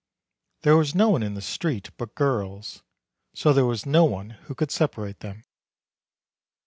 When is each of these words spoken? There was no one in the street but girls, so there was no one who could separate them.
There 0.63 0.75
was 0.75 0.95
no 0.95 1.09
one 1.09 1.21
in 1.21 1.35
the 1.35 1.43
street 1.43 1.91
but 1.95 2.15
girls, 2.15 2.81
so 3.35 3.53
there 3.53 3.67
was 3.67 3.85
no 3.85 4.03
one 4.03 4.31
who 4.31 4.55
could 4.55 4.71
separate 4.71 5.19
them. 5.19 5.43